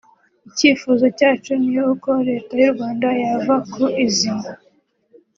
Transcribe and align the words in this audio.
Icyifuzo 0.49 1.05
cyacu 1.17 1.51
ni 1.67 1.77
uko 1.91 2.09
Leta 2.27 2.53
y’u 2.61 2.73
Rwanda 2.73 3.07
yava 3.21 3.55
ku 3.71 3.83
izima 4.05 4.49